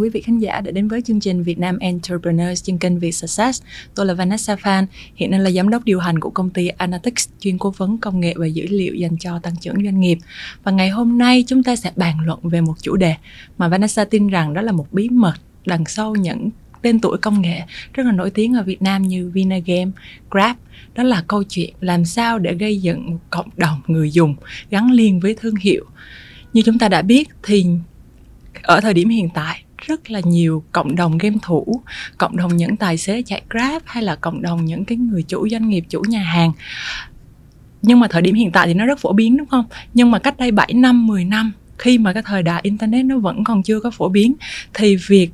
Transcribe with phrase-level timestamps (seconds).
[0.00, 3.12] quý vị khán giả đã đến với chương trình Việt Nam Entrepreneurs trên kênh Việt
[3.12, 3.62] Success.
[3.94, 7.28] Tôi là Vanessa Phan, hiện nay là giám đốc điều hành của công ty Analytics,
[7.40, 10.18] chuyên cố vấn công nghệ và dữ liệu dành cho tăng trưởng doanh nghiệp.
[10.64, 13.14] Và ngày hôm nay chúng ta sẽ bàn luận về một chủ đề
[13.58, 15.34] mà Vanessa tin rằng đó là một bí mật
[15.66, 16.50] đằng sau những
[16.82, 17.60] tên tuổi công nghệ
[17.92, 19.90] rất là nổi tiếng ở Việt Nam như Vinagame,
[20.30, 20.56] Grab
[20.94, 24.36] đó là câu chuyện làm sao để gây dựng một cộng đồng người dùng
[24.70, 25.84] gắn liền với thương hiệu
[26.52, 27.66] như chúng ta đã biết thì
[28.62, 31.82] ở thời điểm hiện tại rất là nhiều cộng đồng game thủ,
[32.18, 35.48] cộng đồng những tài xế chạy grab hay là cộng đồng những cái người chủ
[35.48, 36.52] doanh nghiệp, chủ nhà hàng.
[37.82, 39.64] Nhưng mà thời điểm hiện tại thì nó rất phổ biến, đúng không?
[39.94, 43.18] Nhưng mà cách đây 7 năm 10 năm, khi mà cái thời đại internet nó
[43.18, 44.34] vẫn còn chưa có phổ biến,
[44.74, 45.30] thì việc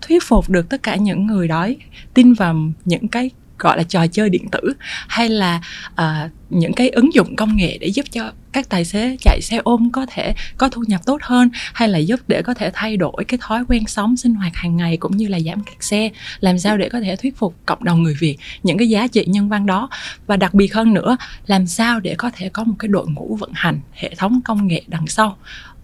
[0.00, 1.68] thuyết phục được tất cả những người đó
[2.14, 4.72] tin vào những cái gọi là trò chơi điện tử
[5.08, 5.60] hay là
[5.92, 9.60] uh, những cái ứng dụng công nghệ để giúp cho các tài xế chạy xe
[9.64, 12.96] ôm có thể có thu nhập tốt hơn hay là giúp để có thể thay
[12.96, 16.10] đổi cái thói quen sống sinh hoạt hàng ngày cũng như là giảm kẹt xe.
[16.40, 19.24] Làm sao để có thể thuyết phục cộng đồng người việt những cái giá trị
[19.26, 19.88] nhân văn đó?
[20.26, 21.16] Và đặc biệt hơn nữa
[21.46, 24.66] làm sao để có thể có một cái đội ngũ vận hành hệ thống công
[24.66, 25.36] nghệ đằng sau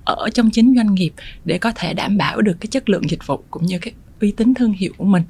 [0.05, 1.13] ở trong chính doanh nghiệp
[1.45, 4.33] để có thể đảm bảo được cái chất lượng dịch vụ cũng như cái uy
[4.33, 5.23] tín thương hiệu của mình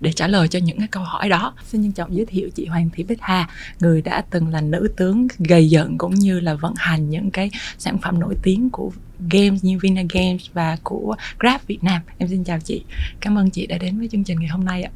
[0.00, 1.54] để trả lời cho những cái câu hỏi đó.
[1.64, 3.48] Xin trân trọng giới thiệu chị Hoàng Thị Bích Hà
[3.80, 7.50] người đã từng là nữ tướng gầy dựng cũng như là vận hành những cái
[7.78, 8.92] sản phẩm nổi tiếng của
[9.30, 12.02] games như Vina Games và của Grab Việt Nam.
[12.18, 12.84] Em xin chào chị.
[13.20, 14.90] Cảm ơn chị đã đến với chương trình ngày hôm nay ạ.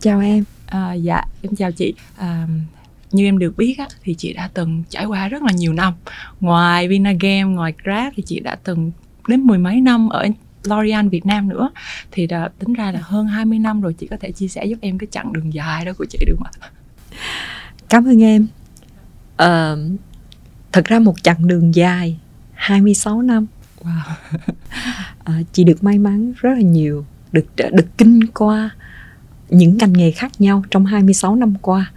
[0.00, 0.44] Chào em.
[0.66, 1.94] À, dạ em chào chị.
[2.16, 2.46] À,
[3.12, 5.94] như em được biết á, thì chị đã từng trải qua rất là nhiều năm.
[6.40, 8.90] Ngoài Vinagame ngoài Grab thì chị đã từng
[9.28, 10.26] đến mười mấy năm ở
[10.64, 11.70] L'Oreal Việt Nam nữa
[12.10, 14.78] thì đã, tính ra là hơn 20 năm rồi chị có thể chia sẻ giúp
[14.80, 16.68] em cái chặng đường dài đó của chị được không ạ?
[17.88, 18.46] Cảm ơn em.
[19.42, 19.98] Uh,
[20.72, 22.18] thật ra một chặng đường dài
[22.54, 23.46] 26 năm.
[23.82, 24.00] Wow.
[25.40, 28.70] uh, chị được may mắn rất là nhiều, được được kinh qua
[29.48, 31.92] những ngành nghề khác nhau trong 26 năm qua.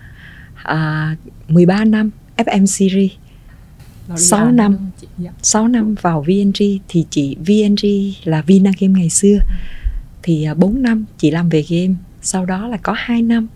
[0.72, 1.18] Uh,
[1.48, 3.12] 13 năm FM series
[4.16, 4.78] 6 năm.
[5.18, 5.32] dạ.
[5.42, 7.88] 6 năm vào VNG thì chị VNG
[8.24, 9.38] là Vinagame ngày xưa.
[10.24, 11.94] Thì 4 à, năm chị làm về game.
[12.22, 13.48] Sau đó là có 2 năm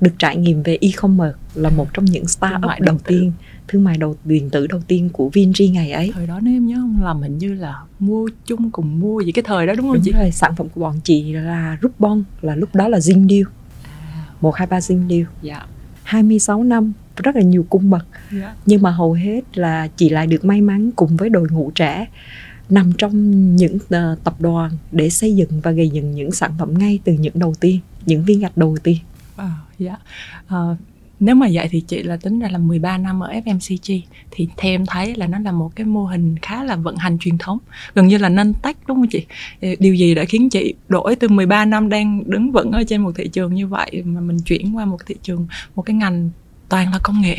[0.00, 3.32] được trải nghiệm về e-commerce là một trong những startup đầu tiên
[3.68, 6.10] thương mại đầu điện tử đầu tiên của VNG ngày ấy.
[6.14, 9.32] Thời đó nếu em nhớ không làm hình như là mua chung cùng mua gì
[9.32, 10.12] cái thời đó đúng không đúng chị?
[10.12, 13.42] rồi sản phẩm của bọn chị là Rubon là lúc đó là Zing Deal
[13.82, 14.24] à.
[14.40, 15.66] một hai ba Zing Deal dạ
[16.02, 16.92] 26 năm
[17.22, 18.42] rất là nhiều cung bậc yeah.
[18.42, 18.54] Dạ.
[18.66, 22.06] nhưng mà hầu hết là chị lại được may mắn cùng với đội ngũ trẻ
[22.68, 26.78] nằm trong những uh, tập đoàn để xây dựng và gây dựng những sản phẩm
[26.78, 28.96] ngay từ những đầu tiên những viên gạch đầu tiên
[29.36, 30.00] wow, yeah.
[30.46, 30.76] uh,
[31.24, 34.00] nếu mà vậy thì chị là tính ra là 13 năm ở FMCG
[34.30, 37.18] thì theo em thấy là nó là một cái mô hình khá là vận hành
[37.18, 37.58] truyền thống
[37.94, 39.26] gần như là nâng tách đúng không chị
[39.78, 43.12] điều gì đã khiến chị đổi từ 13 năm đang đứng vững ở trên một
[43.16, 46.30] thị trường như vậy mà mình chuyển qua một thị trường một cái ngành
[46.72, 47.36] toàn là công nghệ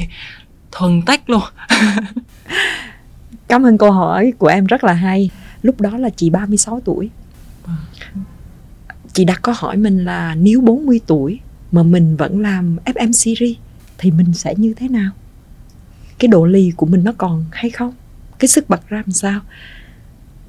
[0.71, 1.43] thuần tách luôn
[3.47, 5.29] Cảm ơn câu hỏi của em rất là hay
[5.61, 7.09] Lúc đó là chị 36 tuổi
[9.13, 11.39] Chị đặt câu hỏi mình là nếu 40 tuổi
[11.71, 13.57] mà mình vẫn làm FM series
[13.97, 15.11] thì mình sẽ như thế nào?
[16.19, 17.93] Cái độ lì của mình nó còn hay không?
[18.39, 19.41] Cái sức bật ra làm sao?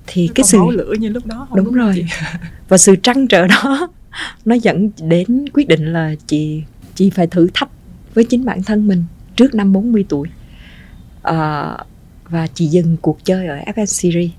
[0.07, 1.93] Thì nó cái sự lửa như lúc đó không đúng, đúng rồi.
[1.95, 2.05] Chị?
[2.69, 3.89] Và sự trăn trở đó
[4.45, 6.63] nó dẫn đến quyết định là chị
[6.95, 7.69] chị phải thử thách
[8.15, 9.05] với chính bản thân mình
[9.37, 10.29] trước năm 40 tuổi.
[11.23, 11.77] À,
[12.29, 14.31] và chị dừng cuộc chơi ở series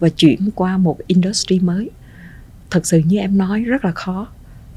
[0.00, 1.90] và chuyển qua một industry mới.
[2.70, 4.26] Thật sự như em nói rất là khó.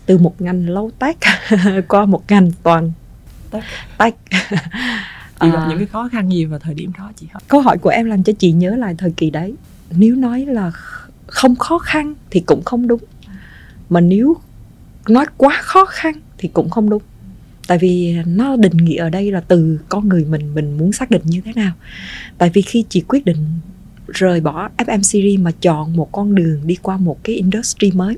[0.06, 1.18] Từ một ngành lâu tech
[1.88, 2.92] qua một ngành toàn
[3.98, 4.16] tech.
[5.42, 7.42] chị gặp à, những cái khó khăn gì vào thời điểm đó chị hỏi?
[7.48, 9.54] Câu hỏi của em làm cho chị nhớ lại thời kỳ đấy.
[9.92, 10.72] Nếu nói là
[11.28, 13.02] không khó khăn thì cũng không đúng.
[13.90, 14.38] Mà nếu
[15.08, 17.02] nói quá khó khăn thì cũng không đúng
[17.68, 21.12] tại vì nó định nghĩa ở đây là từ con người mình mình muốn xác
[21.12, 21.74] định như thế nào.
[22.38, 23.46] Tại vì khi chị quyết định
[24.08, 28.18] rời bỏ FM series mà chọn một con đường đi qua một cái industry mới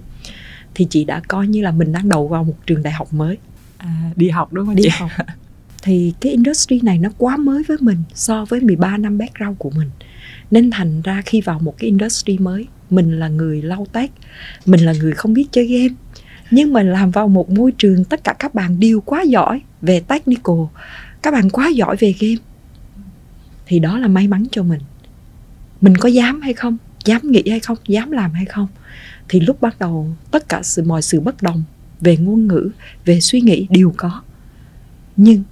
[0.75, 3.37] thì chị đã coi như là mình đang đầu vào một trường đại học mới.
[3.77, 4.89] À, đi học đúng không đi chị?
[4.89, 5.11] học.
[5.83, 9.69] Thì cái industry này nó quá mới với mình so với 13 năm background của
[9.69, 9.89] mình.
[10.51, 14.11] Nên thành ra khi vào một cái industry mới mình là người lau tech
[14.65, 15.95] mình là người không biết chơi game
[16.51, 19.99] nhưng mà làm vào một môi trường tất cả các bạn đều quá giỏi về
[19.99, 20.57] technical,
[21.21, 22.41] các bạn quá giỏi về game.
[23.65, 24.79] Thì đó là may mắn cho mình.
[25.81, 26.77] Mình có dám hay không?
[27.05, 27.77] Dám nghĩ hay không?
[27.87, 28.67] Dám làm hay không?
[29.29, 31.63] Thì lúc bắt đầu tất cả sự, mọi sự bất đồng
[32.01, 32.69] về ngôn ngữ,
[33.05, 34.21] về suy nghĩ đều có.
[35.15, 35.43] Nhưng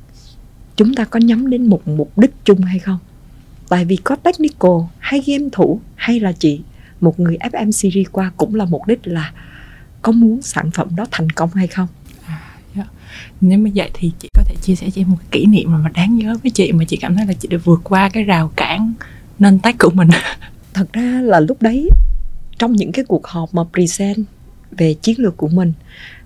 [0.76, 3.00] chúng ta có nhắm đến một mục đích chung hay không?
[3.70, 6.62] Tại vì có technical hay game thủ hay là chị,
[7.02, 9.34] một người FM series qua cũng là mục đích là
[10.08, 11.88] có muốn sản phẩm đó thành công hay không?
[12.26, 12.42] À,
[12.76, 12.88] yeah.
[13.42, 15.72] nếu mà vậy thì chị có thể chia sẻ cho em một cái kỷ niệm
[15.72, 18.24] mà đáng nhớ với chị mà chị cảm thấy là chị được vượt qua cái
[18.24, 18.94] rào cản
[19.40, 20.10] nên tách của mình.
[20.74, 21.90] Thật ra là lúc đấy
[22.60, 24.26] trong những cái cuộc họp mà present
[24.72, 25.74] về chiến lược của mình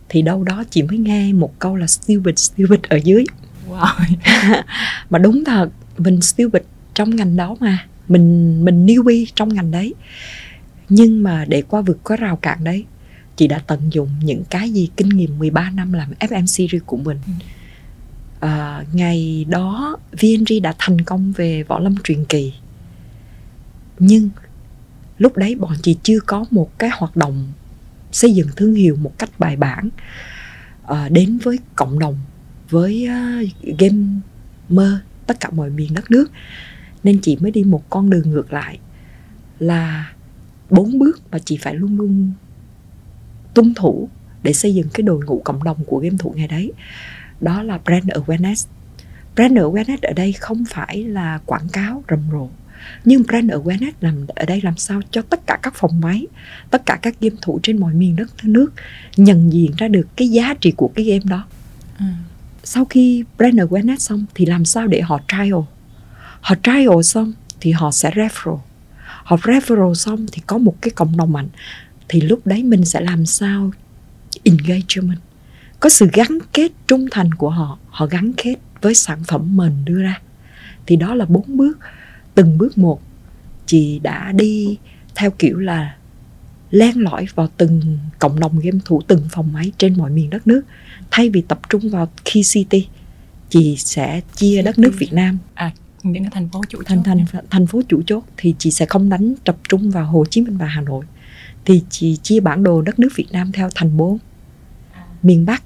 [0.09, 3.25] thì đâu đó chị mới nghe một câu là stupid stupid ở dưới.
[3.69, 3.95] Wow.
[5.09, 6.61] mà đúng thật mình stupid
[6.93, 7.85] trong ngành đó mà.
[8.07, 9.93] Mình mình newbie trong ngành đấy.
[10.89, 12.85] Nhưng mà để qua vượt qua rào cản đấy
[13.41, 16.97] chị đã tận dụng những cái gì kinh nghiệm 13 năm làm FM series của
[16.97, 17.17] mình.
[18.39, 22.53] À, ngày đó VNG đã thành công về võ lâm truyền kỳ.
[23.99, 24.29] Nhưng
[25.17, 27.51] lúc đấy bọn chị chưa có một cái hoạt động
[28.11, 29.89] xây dựng thương hiệu một cách bài bản
[30.83, 32.17] uh, đến với cộng đồng
[32.69, 34.93] với uh, gamer
[35.27, 36.31] tất cả mọi miền đất nước.
[37.03, 38.79] Nên chị mới đi một con đường ngược lại
[39.59, 40.11] là
[40.69, 42.33] bốn bước mà chị phải luôn luôn
[43.53, 44.09] tuân thủ
[44.43, 46.71] để xây dựng cái đội ngũ cộng đồng của game thủ ngày đấy.
[47.41, 48.67] Đó là brand awareness.
[49.35, 52.49] Brand awareness ở đây không phải là quảng cáo rầm rộ
[53.05, 56.27] nhưng brand awareness nằm ở đây làm sao cho tất cả các phòng máy
[56.69, 58.73] tất cả các game thủ trên mọi miền đất nước
[59.17, 61.45] nhận diện ra được cái giá trị của cái game đó.
[61.99, 62.05] Ừ.
[62.63, 65.61] sau khi brand awareness xong thì làm sao để họ trial?
[66.41, 68.59] Họ trial xong thì họ sẽ referral.
[69.23, 71.47] Họ referral xong thì có một cái cộng đồng mạnh
[72.11, 73.71] thì lúc đấy mình sẽ làm sao
[74.43, 75.19] engagement?
[75.79, 79.85] Có sự gắn kết trung thành của họ họ gắn kết với sản phẩm mình
[79.85, 80.21] đưa ra.
[80.87, 81.79] Thì đó là bốn bước.
[82.35, 83.01] Từng bước một
[83.65, 84.77] chị đã đi
[85.15, 85.95] theo kiểu là
[86.71, 90.47] len lỏi vào từng cộng đồng game thủ từng phòng máy trên mọi miền đất
[90.47, 90.61] nước.
[91.11, 92.87] Thay vì tập trung vào key city
[93.49, 95.37] chị sẽ chia đất nước Việt Nam.
[95.53, 95.71] À
[96.03, 99.09] những cái thành phố chủ thành thành thành phố chủ chốt thì chị sẽ không
[99.09, 101.05] đánh tập trung vào Hồ Chí Minh và Hà Nội
[101.65, 104.17] thì chị chia bản đồ đất nước Việt Nam theo thành bốn
[105.23, 105.63] miền Bắc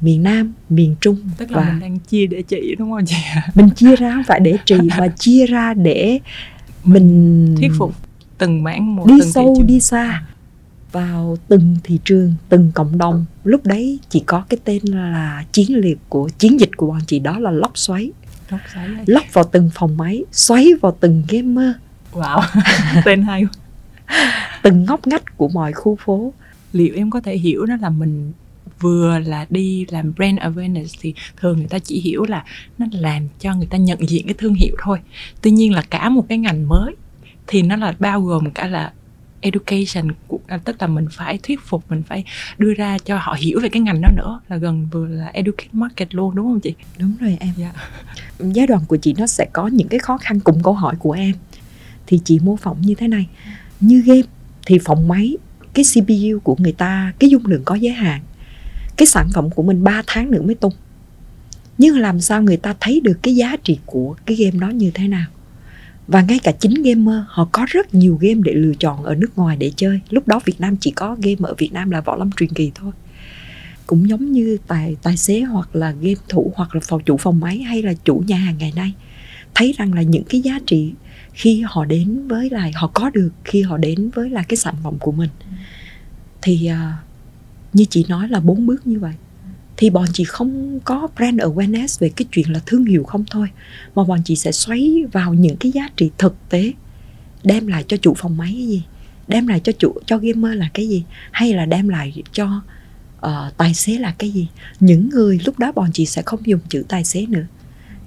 [0.00, 3.16] miền Nam, miền Trung Tức là và mình đang chia để trị đúng không chị?
[3.54, 6.18] Mình chia ra không phải để trị mà chia ra để
[6.84, 7.94] mình thuyết phục
[8.38, 10.22] từng mảng một đi từng sâu đi xa
[10.92, 13.24] vào từng thị trường, từng cộng đồng.
[13.44, 17.18] Lúc đấy chỉ có cái tên là chiến lược của chiến dịch của bọn chị
[17.18, 18.10] đó là lóc xoáy.
[18.50, 18.88] Lóc xoáy.
[19.06, 21.70] Lóc vào từng phòng máy, xoáy vào từng gamer.
[22.12, 22.42] Wow,
[23.04, 23.44] tên hay.
[24.62, 26.32] từng ngóc ngách của mọi khu phố.
[26.72, 28.32] Liệu em có thể hiểu đó là mình
[28.80, 32.44] vừa là đi làm brand awareness thì thường người ta chỉ hiểu là
[32.78, 34.98] nó làm cho người ta nhận diện cái thương hiệu thôi
[35.42, 36.94] tuy nhiên là cả một cái ngành mới
[37.46, 38.92] thì nó là bao gồm cả là
[39.40, 40.08] education
[40.46, 42.24] à, tức là mình phải thuyết phục mình phải
[42.58, 45.68] đưa ra cho họ hiểu về cái ngành đó nữa là gần vừa là educate
[45.72, 47.74] market luôn đúng không chị đúng rồi em yeah.
[48.38, 48.46] Dạ.
[48.54, 51.12] giai đoạn của chị nó sẽ có những cái khó khăn cùng câu hỏi của
[51.12, 51.32] em
[52.06, 53.26] thì chị mô phỏng như thế này
[53.80, 54.22] như game
[54.66, 55.36] thì phòng máy,
[55.74, 58.20] cái CPU của người ta, cái dung lượng có giới hạn.
[58.96, 60.72] Cái sản phẩm của mình 3 tháng nữa mới tung.
[61.78, 64.90] Nhưng làm sao người ta thấy được cái giá trị của cái game đó như
[64.94, 65.26] thế nào?
[66.08, 69.38] Và ngay cả chính gamer, họ có rất nhiều game để lựa chọn ở nước
[69.38, 70.00] ngoài để chơi.
[70.10, 72.70] Lúc đó việt nam chỉ có game ở việt nam là võ lâm truyền kỳ
[72.74, 72.92] thôi.
[73.86, 77.40] Cũng giống như tài tài xế hoặc là game thủ hoặc là phòng, chủ phòng
[77.40, 78.92] máy hay là chủ nhà hàng ngày nay.
[79.54, 80.92] Thấy rằng là những cái giá trị
[81.36, 84.74] khi họ đến với lại họ có được khi họ đến với là cái sản
[84.84, 85.30] phẩm của mình.
[86.42, 89.14] Thì uh, như chị nói là bốn bước như vậy.
[89.76, 93.48] Thì bọn chị không có brand awareness về cái chuyện là thương hiệu không thôi
[93.94, 96.72] mà bọn chị sẽ xoáy vào những cái giá trị thực tế
[97.44, 98.82] đem lại cho chủ phòng máy cái gì
[99.28, 102.62] đem lại cho chủ cho gamer là cái gì hay là đem lại cho
[103.26, 104.48] uh, tài xế là cái gì.
[104.80, 107.46] Những người lúc đó bọn chị sẽ không dùng chữ tài xế nữa.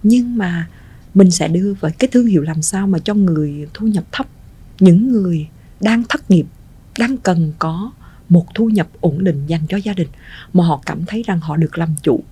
[0.04, 0.68] Nhưng mà
[1.14, 4.28] mình sẽ đưa vào cái thương hiệu làm sao mà cho người thu nhập thấp
[4.80, 5.48] những người
[5.82, 6.46] đang thất nghiệp
[7.00, 7.92] đang cần có
[8.30, 10.08] một thu nhập ổn định dành cho gia đình
[10.54, 12.24] mà họ cảm thấy rằng họ được làm chủ.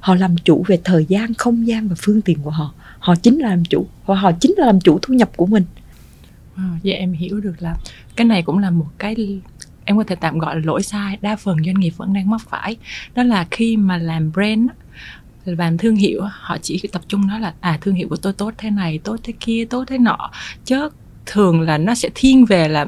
[0.00, 2.74] Họ làm chủ về thời gian không gian và phương tiện của họ.
[2.98, 5.64] Họ chính là làm chủ và họ chính là làm chủ thu nhập của mình.
[6.56, 7.76] Wow, vậy em hiểu được là
[8.16, 9.40] cái này cũng là một cái
[9.84, 12.40] em có thể tạm gọi là lỗi sai đa phần doanh nghiệp vẫn đang mắc
[12.48, 12.76] phải.
[13.14, 14.70] Đó là khi mà làm brand
[15.44, 18.54] làm thương hiệu họ chỉ tập trung nói là à thương hiệu của tôi tốt
[18.58, 20.30] thế này, tốt thế kia, tốt thế nọ.
[20.64, 20.88] Chứ
[21.26, 22.86] thường là nó sẽ thiên về là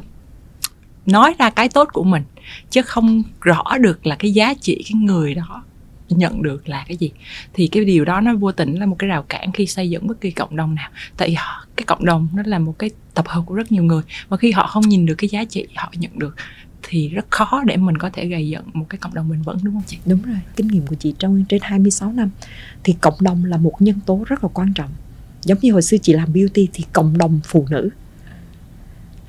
[1.06, 2.22] nói ra cái tốt của mình,
[2.70, 5.62] chứ không rõ được là cái giá trị cái người đó
[6.08, 7.10] nhận được là cái gì.
[7.52, 10.06] Thì cái điều đó nó vô tình là một cái rào cản khi xây dựng
[10.06, 10.90] bất kỳ cộng đồng nào.
[11.16, 11.36] Tại vì
[11.76, 14.52] cái cộng đồng nó là một cái tập hợp của rất nhiều người và khi
[14.52, 16.36] họ không nhìn được cái giá trị họ nhận được
[16.88, 19.58] thì rất khó để mình có thể gây dựng một cái cộng đồng bền vững
[19.62, 19.98] đúng không chị?
[20.06, 22.30] Đúng rồi, kinh nghiệm của chị trong trên 26 năm
[22.84, 24.90] thì cộng đồng là một nhân tố rất là quan trọng.
[25.44, 27.88] Giống như hồi xưa chị làm beauty thì cộng đồng phụ nữ.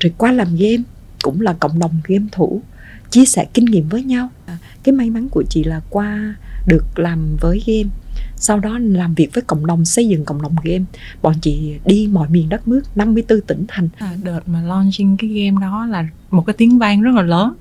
[0.00, 0.82] Rồi qua làm game
[1.22, 2.62] cũng là cộng đồng game thủ
[3.10, 4.28] chia sẻ kinh nghiệm với nhau
[4.82, 6.34] cái may mắn của chị là qua
[6.66, 7.90] được làm với game
[8.36, 10.84] sau đó làm việc với cộng đồng xây dựng cộng đồng game.
[11.22, 13.88] Bọn chị đi mọi miền đất nước 54 tỉnh thành.
[13.98, 17.54] À, đợt mà launching cái game đó là một cái tiếng vang rất là lớn.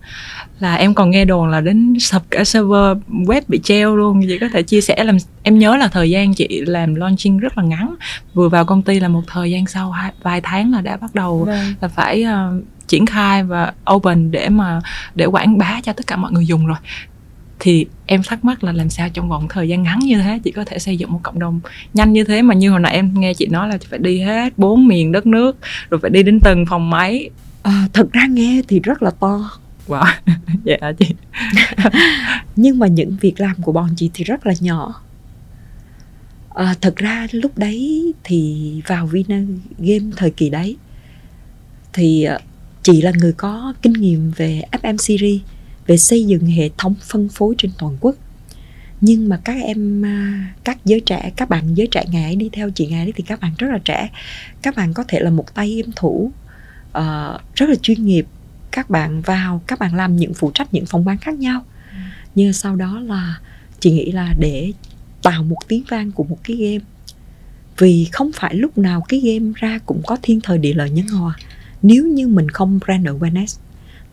[0.60, 4.22] Là em còn nghe đồn là đến sập cả server web bị treo luôn.
[4.28, 7.58] Chị có thể chia sẻ làm em nhớ là thời gian chị làm launching rất
[7.58, 7.96] là ngắn.
[8.34, 11.16] Vừa vào công ty là một thời gian sau hai, vài tháng là đã bắt
[11.16, 11.74] đầu vâng.
[11.82, 14.82] là phải uh, triển khai và open để mà
[15.16, 16.78] để quảng bá cho tất cả mọi người dùng rồi
[17.60, 20.52] thì em thắc mắc là làm sao trong vòng thời gian ngắn như thế chị
[20.52, 21.60] có thể xây dựng một cộng đồng
[21.94, 24.58] nhanh như thế mà như hồi nãy em nghe chị nói là phải đi hết
[24.58, 25.58] bốn miền đất nước
[25.90, 27.30] rồi phải đi đến từng phòng máy?
[27.64, 29.52] À, thật ra nghe thì rất là to.
[29.88, 30.06] Wow
[30.64, 31.06] dạ chị?
[32.56, 35.02] Nhưng mà những việc làm của bọn chị thì rất là nhỏ.
[36.54, 39.42] À, thật ra lúc đấy thì vào Vina
[39.80, 40.78] Game thời kỳ đấy
[41.94, 42.40] thì à,
[42.84, 45.42] chị là người có kinh nghiệm về FM series
[45.88, 48.16] về xây dựng hệ thống phân phối trên toàn quốc.
[49.02, 52.50] Nhưng mà các em à, các giới trẻ các bạn giới trẻ ngày ấy đi
[52.54, 54.10] theo chị ngày ấy thì các bạn rất là trẻ.
[54.62, 56.32] Các bạn có thể là một tay em thủ
[56.98, 58.26] uh, rất là chuyên nghiệp.
[58.72, 61.66] Các bạn vào các bạn làm những phụ trách những phòng ban khác nhau.
[61.92, 61.98] Ừ.
[62.36, 63.40] nhưng sau đó là
[63.80, 64.72] chị nghĩ là để
[65.22, 66.86] tạo một tiếng vang của một cái game.
[67.78, 71.08] Vì không phải lúc nào cái game ra cũng có thiên thời địa lợi nhân
[71.08, 71.38] hòa.
[71.82, 73.58] Nếu như mình không brand awareness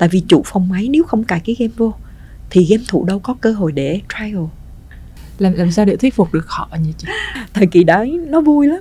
[0.04, 1.94] tại vì chủ phòng máy nếu không cài cái game vô
[2.50, 4.44] thì game thủ đâu có cơ hội để trial.
[5.38, 7.08] Làm làm sao để thuyết phục được họ như chị?
[7.54, 8.80] Thời kỳ đấy nó vui lắm.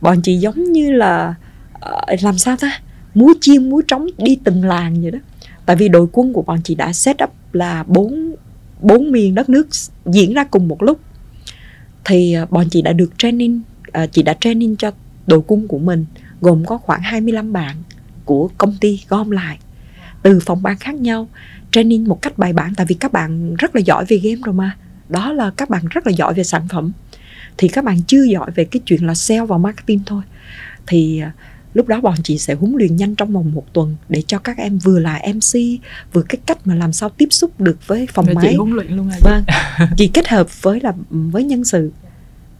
[0.00, 1.34] Bọn chị giống như là
[1.74, 2.80] uh, làm sao ta?
[3.14, 5.18] Múa chiên múa trống đi từng làng vậy đó.
[5.66, 8.34] Tại vì đội quân của bọn chị đã set up là bốn
[8.80, 9.68] bốn miền đất nước
[10.06, 11.00] diễn ra cùng một lúc.
[12.04, 13.60] Thì uh, bọn chị đã được training
[14.02, 14.90] uh, chị đã training cho
[15.26, 16.06] đội quân của mình
[16.40, 17.76] gồm có khoảng 25 bạn
[18.24, 19.58] của công ty gom lại
[20.26, 21.28] từ phòng ban khác nhau
[21.72, 24.54] training một cách bài bản tại vì các bạn rất là giỏi về game rồi
[24.54, 24.76] mà.
[25.08, 26.92] Đó là các bạn rất là giỏi về sản phẩm.
[27.56, 30.22] Thì các bạn chưa giỏi về cái chuyện là sale và marketing thôi.
[30.86, 31.32] Thì à,
[31.74, 34.56] lúc đó bọn chị sẽ huấn luyện nhanh trong vòng một tuần để cho các
[34.56, 35.60] em vừa là MC
[36.12, 38.46] vừa cái cách mà làm sao tiếp xúc được với phòng Rồi máy.
[38.50, 39.44] chị huấn luyện luôn à vâng
[39.96, 41.90] chị kết hợp với là với nhân sự.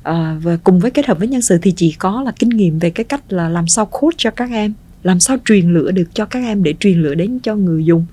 [0.03, 2.79] À, và cùng với kết hợp với nhân sự thì chị có là kinh nghiệm
[2.79, 4.75] về cái cách là làm sao coach cho các em
[5.07, 8.07] làm sao truyền lửa được cho các em để truyền lửa đến cho người dùng.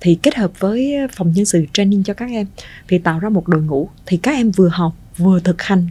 [0.00, 2.46] Thì kết hợp với phòng nhân sự training cho các em
[2.88, 3.88] thì tạo ra một đội ngũ.
[4.06, 5.88] Thì các em vừa học vừa thực hành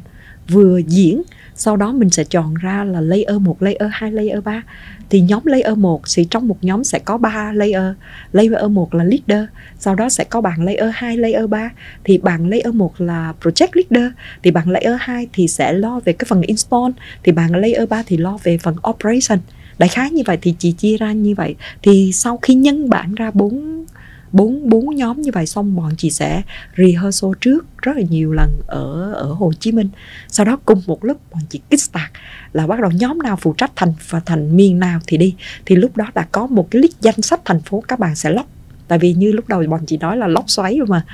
[0.49, 1.21] vừa diễn.
[1.55, 4.63] Sau đó mình sẽ chọn ra là layer 1, layer 2, layer 3
[5.09, 7.93] thì nhóm layer 1 thì trong một nhóm sẽ có 3 layer.
[8.31, 9.45] Layer 1 là leader
[9.79, 11.69] sau đó sẽ có bạn layer 2, layer 3
[12.03, 14.11] thì bạn layer 1 là project leader
[14.43, 16.91] thì bạn layer 2 thì sẽ lo về cái phần install
[17.23, 19.39] thì bạn layer 3 thì lo về phần operation
[19.77, 21.55] đại khái như vậy, thì chị chia ra như vậy.
[21.81, 23.85] Thì sau khi nhân bản ra bốn
[24.31, 26.41] bốn bốn nhóm như vậy xong, bọn chị sẽ
[26.77, 29.89] rehearsal trước rất là nhiều lần ở ở Hồ Chí Minh.
[30.27, 32.11] Sau đó cùng một lúc, bọn chị kickstart
[32.53, 35.35] là bắt đầu nhóm nào phụ trách thành, và thành miền nào thì đi.
[35.65, 38.29] Thì lúc đó đã có một cái list danh sách thành phố, các bạn sẽ
[38.29, 38.45] lóc
[38.87, 41.05] tại vì như lúc đầu bọn chị nói là lóc xoáy rồi mà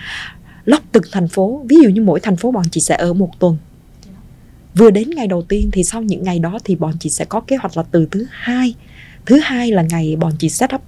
[0.65, 1.65] lóc từng thành phố.
[1.69, 3.57] Ví dụ như mỗi thành phố bọn chị sẽ ở một tuần
[4.75, 7.39] vừa đến ngày đầu tiên thì sau những ngày đó thì bọn chị sẽ có
[7.39, 8.75] kế hoạch là từ thứ hai.
[9.25, 10.81] Thứ hai là ngày bọn chị set up.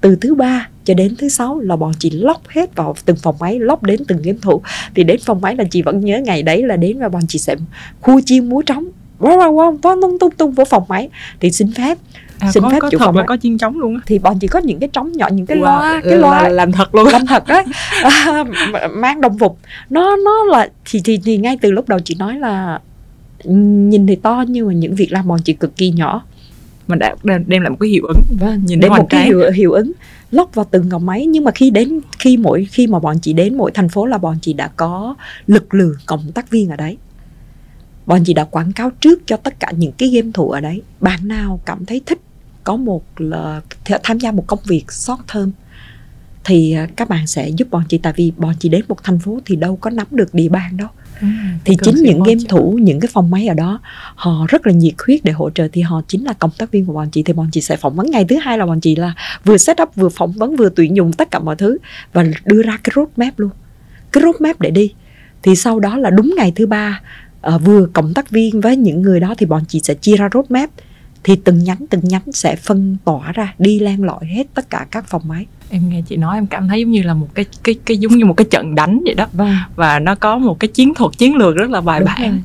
[0.00, 3.36] Từ thứ ba cho đến thứ sáu là bọn chị lóc hết vào từng phòng
[3.40, 4.62] máy lóc đến từng game thủ.
[4.94, 7.38] Thì đến phòng máy là chị vẫn nhớ ngày đấy là đến và bọn chị
[7.38, 7.56] sẽ
[8.00, 8.84] khu chiên múa trống.
[9.20, 11.08] Wow wow wow tung tung tung vào phòng máy.
[11.40, 11.98] Thì xin phép
[12.38, 14.00] À, xin có, phép có chủ phòng là có chiên trống luôn á.
[14.06, 16.48] Thì bọn chị có những cái trống nhỏ những cái wow, loa cái loa là
[16.48, 17.64] làm thật luôn làm thật đấy.
[18.02, 18.44] À,
[18.90, 19.58] mang đồng phục.
[19.90, 22.78] Nó nó là thì, thì thì ngay từ lúc đầu chị nói là
[23.44, 26.24] nhìn thì to nhưng mà những việc làm bọn chị cực kỳ nhỏ.
[26.86, 28.22] Mà đã đem lại một cái hiệu ứng.
[28.40, 29.92] Vâng nhìn đem một cái hiệu, hiệu ứng
[30.30, 31.26] lóc vào từng ngọc máy.
[31.26, 34.18] Nhưng mà khi đến khi mỗi khi mà bọn chị đến mỗi thành phố là
[34.18, 35.14] bọn chị đã có
[35.46, 36.96] lực lượng cộng tác viên ở đấy.
[38.06, 40.82] Bọn chị đã quảng cáo trước cho tất cả những cái game thủ ở đấy.
[41.00, 42.20] Bạn nào cảm thấy thích
[42.64, 43.60] có một là
[44.02, 45.50] tham gia một công việc short term
[46.44, 47.98] thì à, các bạn sẽ giúp bọn chị.
[47.98, 50.76] Tại vì bọn chị đến một thành phố thì đâu có nắm được địa bàn
[50.76, 50.88] đâu
[51.20, 51.26] Ừ,
[51.64, 53.80] thì chính những game thủ những cái phòng máy ở đó
[54.14, 55.68] họ rất là nhiệt huyết để hỗ trợ.
[55.72, 57.22] Thì họ chính là công tác viên của bọn chị.
[57.22, 58.10] Thì bọn chị sẽ phỏng vấn.
[58.10, 60.96] Ngày thứ hai là bọn chị là vừa set up vừa phỏng vấn vừa tuyển
[60.96, 61.78] dụng tất cả mọi thứ
[62.12, 63.50] và đưa ra cái roadmap luôn.
[64.12, 64.94] Cái roadmap để đi.
[65.42, 67.00] Thì sau đó là đúng ngày thứ ba
[67.54, 70.28] uh, vừa cộng tác viên với những người đó thì bọn chị sẽ chia ra
[70.34, 70.70] roadmap
[71.24, 74.86] thì từng nhánh từng nhánh sẽ phân tỏa ra đi len lỏi hết tất cả
[74.90, 77.44] các phòng máy em nghe chị nói em cảm thấy giống như là một cái
[77.64, 79.26] cái cái giống như một cái trận đánh vậy đó.
[79.32, 79.56] Vâng.
[79.76, 82.40] và nó có một cái chiến thuật chiến lược rất là bài bản.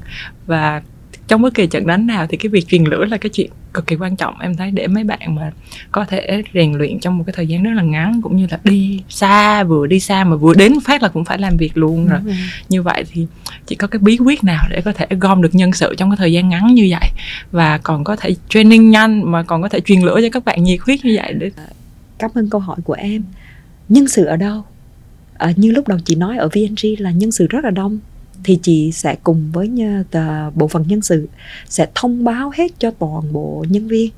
[0.45, 0.81] và
[1.27, 3.87] trong bất kỳ trận đánh nào thì cái việc truyền lửa là cái chuyện cực
[3.87, 4.39] kỳ quan trọng.
[4.39, 5.51] Em thấy để mấy bạn mà
[5.91, 8.59] có thể rèn luyện trong một cái thời gian rất là ngắn cũng như là
[8.63, 12.07] đi xa vừa đi xa mà vừa đến phát là cũng phải làm việc luôn
[12.07, 12.19] rồi.
[12.25, 12.31] Ừ.
[12.69, 13.27] như vậy thì
[13.67, 16.17] chỉ có cái bí quyết nào để có thể gom được nhân sự trong cái
[16.17, 17.09] thời gian ngắn như vậy?
[17.51, 20.63] Và còn có thể training nhanh mà còn có thể truyền lửa cho các bạn
[20.63, 21.51] nhiệt huyết như vậy để
[22.17, 23.23] cảm ơn câu hỏi của em.
[23.89, 24.63] Nhân sự ở đâu?
[25.33, 27.99] À, như lúc đầu chị nói ở VNG là nhân sự rất là đông
[28.43, 29.71] thì chị sẽ cùng với
[30.11, 31.27] tờ, bộ phận nhân sự
[31.69, 34.11] sẽ thông báo hết cho toàn bộ nhân viên.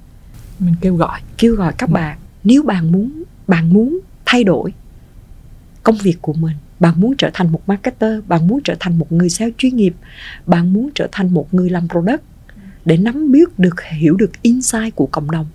[0.60, 1.22] Mình kêu gọi.
[1.38, 1.94] Kêu gọi các ừ.
[1.94, 4.74] bạn nếu bạn muốn bạn muốn thay đổi
[5.84, 9.12] công việc của mình bạn muốn trở thành một marketer bạn muốn trở thành một
[9.12, 9.96] người sale chuyên nghiệp
[10.46, 12.22] bạn muốn trở thành một người làm product
[12.86, 15.46] để nắm biết được hiểu được insight của cộng đồng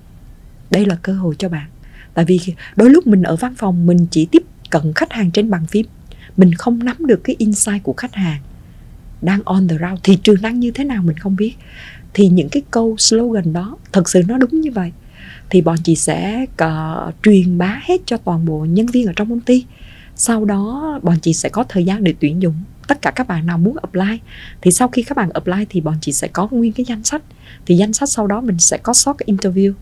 [0.70, 1.66] đây là cơ hội cho bạn
[2.14, 2.40] tại vì
[2.76, 5.86] đôi lúc mình ở văn phòng mình chỉ tiếp cận khách hàng trên bàn phím.
[6.36, 8.40] Mình không nắm được cái insight của khách hàng
[9.22, 10.00] đang on the ground.
[10.02, 11.54] Thị trường đang như thế nào mình không biết.
[12.14, 14.92] Thì những cái câu slogan đó thật sự nó đúng như vậy.
[15.50, 19.30] Thì bọn chị sẽ uh, truyền bá hết cho toàn bộ nhân viên ở trong
[19.30, 19.64] công ty.
[20.16, 22.54] Sau đó bọn chị sẽ có thời gian để tuyển dụng
[22.88, 24.20] tất cả các bạn nào muốn apply.
[24.60, 27.22] Thì sau khi các bạn apply thì bọn chị sẽ có nguyên cái danh sách.
[27.66, 29.72] Thì danh sách sau đó mình sẽ có sót cái interview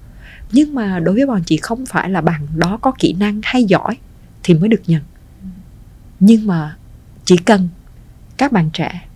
[0.52, 3.64] nhưng mà đối với bọn chị không phải là bạn đó có kỹ năng hay
[3.64, 3.96] giỏi
[4.42, 5.02] thì mới được nhận.
[6.20, 6.76] Nhưng mà
[7.24, 7.68] chỉ cần
[8.36, 9.08] các bạn trẻ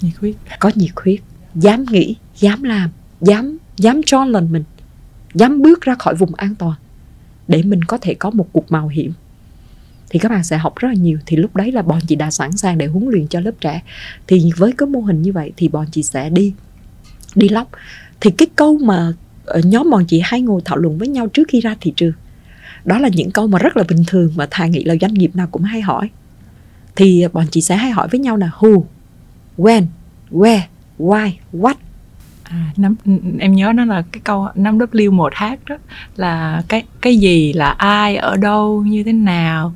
[0.00, 0.34] nhiệt huyết.
[0.60, 1.20] có nhiệt huyết
[1.54, 4.64] dám nghĩ dám làm dám dám cho lần mình
[5.34, 6.74] dám bước ra khỏi vùng an toàn
[7.48, 9.12] để mình có thể có một cuộc mạo hiểm
[10.14, 11.18] thì các bạn sẽ học rất là nhiều.
[11.26, 13.82] Thì lúc đấy là bọn chị đã sẵn sàng để huấn luyện cho lớp trẻ.
[14.26, 16.54] Thì với cái mô hình như vậy thì bọn chị sẽ đi
[17.34, 17.68] đi lóc.
[18.20, 19.12] Thì cái câu mà
[19.64, 22.12] nhóm bọn chị hay ngồi thảo luận với nhau trước khi ra thị trường.
[22.84, 25.36] Đó là những câu mà rất là bình thường mà thà nghĩ là doanh nghiệp
[25.36, 26.10] nào cũng hay hỏi.
[26.96, 28.82] Thì bọn chị sẽ hay hỏi với nhau là who
[29.58, 29.86] when
[30.30, 30.60] where
[30.98, 31.74] why what.
[32.42, 32.96] À năm
[33.38, 35.76] em nhớ nó là cái câu 5 W 1 H đó
[36.16, 39.74] là cái cái gì là ai ở đâu như thế nào.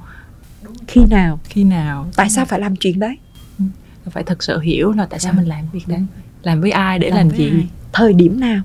[0.89, 1.41] Khi nào?
[1.45, 2.07] Khi nào.
[2.17, 3.17] Tại sao phải làm chuyện đấy?
[3.59, 3.65] Ừ,
[4.11, 6.01] phải thực sự hiểu là tại sao mình làm việc đấy.
[6.43, 7.51] Làm với ai để làm, làm gì?
[7.51, 7.67] ai?
[7.93, 8.63] thời điểm nào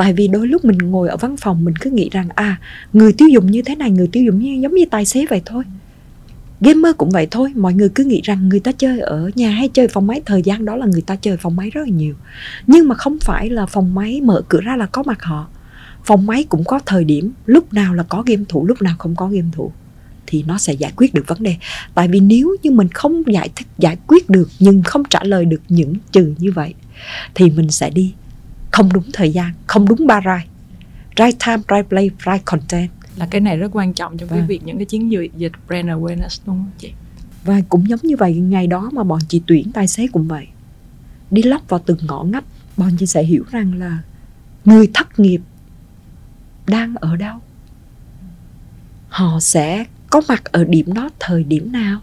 [0.00, 2.60] tại vì đôi lúc mình ngồi ở văn phòng, mình cứ nghĩ rằng à
[2.92, 5.42] người tiêu dùng như thế này, người tiêu dùng như, giống như tài xế vậy
[5.46, 5.64] thôi.
[6.60, 9.68] Gamer cũng vậy thôi, mọi người cứ nghĩ rằng người ta chơi ở nhà hay
[9.68, 12.14] chơi phòng máy, thời gian đó là người ta chơi phòng máy rất là nhiều.
[12.66, 15.48] Nhưng mà không phải là phòng máy mở cửa ra là có mặt họ.
[16.04, 19.16] Phòng máy cũng có thời điểm, lúc nào là có game thủ, lúc nào không
[19.16, 19.72] có game thủ,
[20.26, 21.56] thì nó sẽ giải quyết được vấn đề.
[21.94, 25.44] Tại vì nếu như mình không giải thích, giải quyết được, nhưng không trả lời
[25.44, 26.74] được những trừ như vậy,
[27.34, 28.14] thì mình sẽ đi
[28.70, 30.50] không đúng thời gian không đúng ba right
[31.16, 32.90] right time right place right content.
[33.16, 34.38] Là cái này rất quan trọng trong vâng.
[34.38, 36.92] cái việc những cái chiến dịch dịch brand awareness đúng không chị?
[37.44, 40.46] Và cũng giống như vậy ngày đó mà bọn chị tuyển tài xế cũng vậy.
[41.30, 42.44] Đi lóc vào từng ngõ ngách
[42.76, 43.98] bọn chị sẽ hiểu rằng là
[44.64, 45.40] người thất nghiệp
[46.66, 47.38] đang ở đâu.
[49.08, 52.00] Họ sẽ có mặt ở điểm đó thời điểm nào.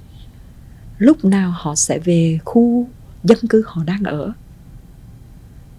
[0.98, 2.88] Lúc nào họ sẽ về khu
[3.24, 4.34] dân cư họ đang ở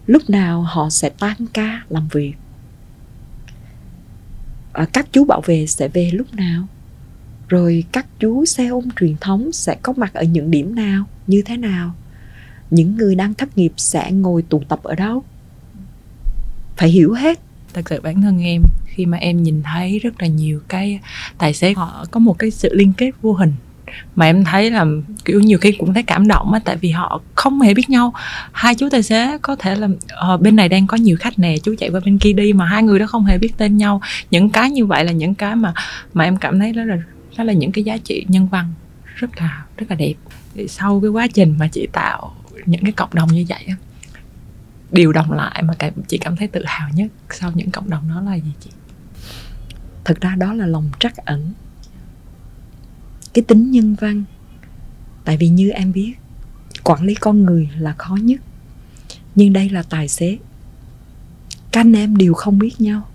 [0.09, 2.33] lúc nào họ sẽ tan ca làm việc?
[4.73, 6.67] À, các chú bảo vệ sẽ về lúc nào?
[7.49, 11.43] Rồi các chú xe ôm truyền thống sẽ có mặt ở những điểm nào như
[11.43, 11.95] thế nào?
[12.71, 15.25] Những người đang thất nghiệp sẽ ngồi tụ tập ở đâu?
[16.77, 17.41] Phải hiểu hết.
[17.73, 21.01] Thật sự bản thân em khi mà em nhìn thấy rất là nhiều cái
[21.39, 23.53] tài xế họ có một cái sự liên kết vô hình
[24.17, 24.87] mà em thấy là
[25.25, 28.13] kiểu nhiều khi cũng thấy cảm động á tại vì họ không hề biết nhau.
[28.53, 29.89] Hai chú tài xế có thể là
[30.35, 32.65] uh, bên này đang có nhiều khách nè chú chạy qua bên kia đi mà
[32.65, 34.01] hai người đó không hề biết tên nhau.
[34.31, 35.75] Những cái như vậy là những cái mà
[36.15, 36.97] mà em cảm thấy đó là
[37.37, 38.73] đó là những cái giá trị nhân văn
[39.15, 40.15] rất là rất là đẹp.
[40.55, 42.35] Thì sau cái quá trình mà chị tạo
[42.67, 43.75] những cái cộng đồng như vậy á
[44.93, 45.75] điều đồng lại mà
[46.09, 48.71] chị cảm thấy tự hào nhất sau những cộng đồng đó là gì chị?
[50.05, 51.53] Thực ra đó là lòng trắc ẩn
[53.39, 54.25] cái tính nhân văn.
[55.25, 56.15] Tại vì như em biết,
[56.85, 58.41] quản lý con người là khó nhất,
[59.35, 60.39] nhưng đây là tài xế.
[61.73, 63.09] Các anh em đều không biết nhau,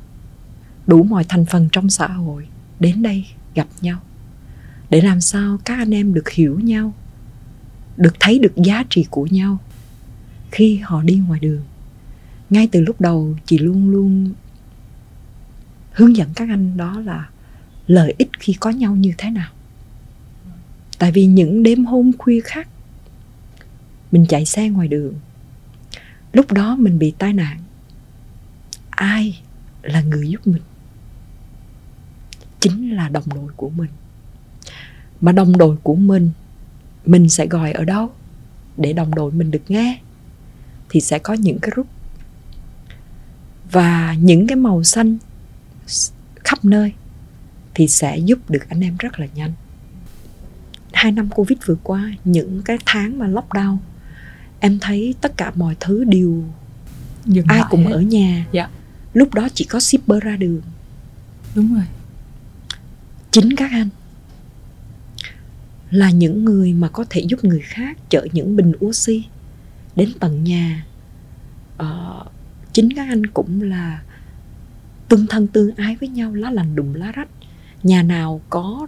[0.87, 2.47] đủ mọi thành phần trong xã hội
[2.79, 3.99] đến đây gặp nhau.
[4.89, 6.93] Để làm sao các anh em được hiểu nhau,
[7.97, 9.57] được thấy được giá trị của nhau.
[10.51, 11.63] Khi họ đi ngoài đường,
[12.49, 14.33] ngay từ lúc đầu chị luôn luôn
[15.91, 17.29] hướng dẫn các anh đó là
[17.87, 19.49] lợi ích khi có nhau như thế nào
[20.99, 22.67] tại vì những đêm hôm khuya khắc
[24.11, 25.13] mình chạy xe ngoài đường.
[26.33, 27.59] Lúc đó mình bị tai nạn.
[28.89, 29.41] Ai
[29.81, 30.61] là người giúp mình?
[32.59, 33.89] Chính là đồng đội của mình.
[35.21, 36.31] Mà đồng đội của mình
[37.05, 38.11] mình sẽ gọi ở đâu
[38.77, 39.99] để đồng đội mình được nghe
[40.89, 41.87] thì sẽ có những cái group
[43.71, 45.17] và những cái màu xanh
[46.35, 46.93] khắp nơi
[47.73, 49.51] thì sẽ giúp được anh em rất là nhanh
[51.03, 53.77] hai năm covid vừa qua những cái tháng mà lockdown
[54.59, 56.43] em thấy tất cả mọi thứ đều
[57.25, 57.91] Dừng ai cũng hết.
[57.91, 58.45] ở nhà.
[58.51, 58.69] Dạ.
[59.13, 60.61] lúc đó chỉ có shipper ra đường.
[61.55, 61.83] Đúng rồi.
[63.31, 63.89] Chính các anh
[65.89, 69.23] là những người mà có thể giúp người khác chở những bình oxy
[69.95, 70.85] đến tận nhà.
[71.77, 72.25] Ờ,
[72.73, 74.01] chính các anh cũng là
[75.09, 77.29] tương thân tương ái với nhau lá lành đùm lá rách.
[77.83, 78.87] Nhà nào có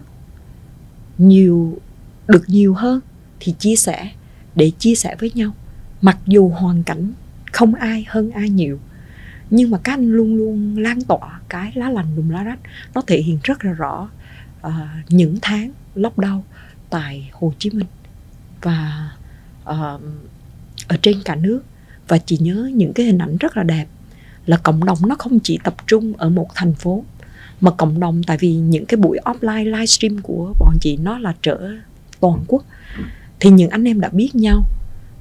[1.18, 1.80] nhiều
[2.28, 3.00] được nhiều hơn
[3.40, 4.10] thì chia sẻ
[4.54, 5.52] để chia sẻ với nhau.
[6.02, 7.12] Mặc dù hoàn cảnh
[7.52, 8.78] không ai hơn ai nhiều
[9.50, 12.58] nhưng mà các anh luôn luôn lan tỏa cái lá lành đùm lá rách.
[12.94, 14.08] Nó thể hiện rất là rõ
[14.66, 14.72] uh,
[15.08, 16.40] những tháng lockdown
[16.90, 17.86] tại Hồ Chí Minh
[18.62, 19.10] và
[19.62, 20.00] uh,
[20.88, 21.62] ở trên cả nước.
[22.08, 23.86] Và chị nhớ những cái hình ảnh rất là đẹp
[24.46, 27.04] là cộng đồng nó không chỉ tập trung ở một thành phố
[27.60, 31.34] mà cộng đồng tại vì những cái buổi offline livestream của bọn chị nó là
[31.42, 31.70] trở
[32.20, 32.64] toàn quốc.
[33.40, 34.64] Thì những anh em đã biết nhau.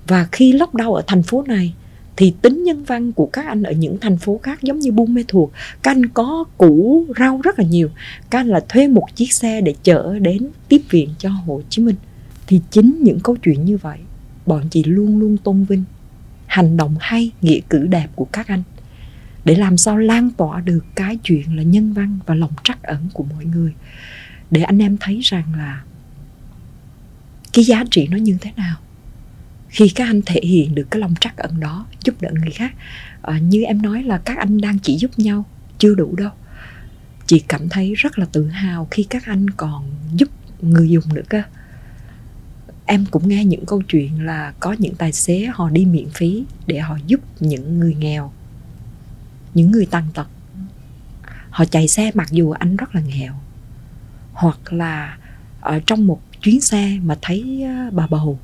[0.08, 1.74] Và khi lockdown ở thành phố này,
[2.18, 5.14] thì tính nhân văn của các anh ở những thành phố khác giống như Buôn
[5.14, 5.50] Mê Thuột,
[5.84, 7.90] các anh có củ rau rất là nhiều,
[8.30, 11.82] các anh là thuê một chiếc xe để chở đến tiếp viện cho Hồ Chí
[11.82, 11.96] Minh.
[12.48, 13.98] Thì chính những câu chuyện như vậy,
[14.46, 15.84] bọn chị luôn luôn tôn vinh.
[16.46, 18.64] Hành động hay, nghĩa cử đẹp của các anh.
[19.46, 23.08] Để làm sao lan tỏa được cái chuyện là nhân văn và lòng trắc ẩn
[23.14, 23.74] của mọi người.
[24.52, 25.84] Để anh em thấy rằng là
[27.56, 28.76] cái giá trị nó như thế nào.
[29.70, 32.74] Khi các anh thể hiện được cái lòng trắc ẩn đó giúp đỡ người khác
[33.22, 35.46] à, như em nói là các anh đang chỉ giúp nhau
[35.78, 36.32] chưa đủ đâu.
[37.28, 40.30] Chị cảm thấy rất là tự hào khi các anh còn giúp
[40.62, 41.42] người dùng nữa cơ
[42.86, 46.44] em cũng nghe những câu chuyện là có những tài xế họ đi miễn phí
[46.68, 48.32] để họ giúp những người nghèo
[49.54, 50.28] những người tàn tật.
[51.50, 53.34] Họ chạy xe mặc dù anh rất là nghèo
[54.34, 55.18] hoặc là
[55.62, 58.40] ở trong một chuyến xe mà thấy bà bầu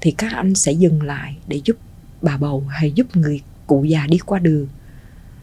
[0.00, 1.76] thì các anh sẽ dừng lại để giúp
[2.22, 4.68] bà bầu hay giúp người cụ già đi qua đường.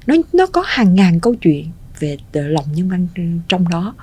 [0.08, 3.08] Nó nó có hàng ngàn câu chuyện về lòng nhân văn
[3.48, 3.96] trong đó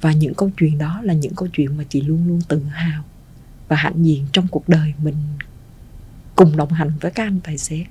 [0.00, 3.02] và những câu chuyện đó là những câu chuyện mà chị luôn luôn tự hào
[3.68, 5.16] và hạnh diện trong cuộc đời mình
[6.36, 7.84] cùng đồng hành với các anh tài xế.